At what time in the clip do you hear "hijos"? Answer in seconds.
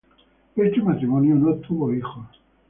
1.93-2.25